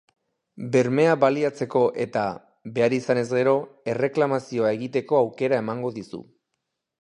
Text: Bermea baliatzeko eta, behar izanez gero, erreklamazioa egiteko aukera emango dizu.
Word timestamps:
Bermea 0.75 1.11
baliatzeko 1.23 1.81
eta, 2.05 2.23
behar 2.77 2.95
izanez 2.97 3.25
gero, 3.35 3.53
erreklamazioa 3.93 4.73
egiteko 4.79 5.21
aukera 5.21 5.61
emango 5.67 5.93
dizu. 6.01 6.23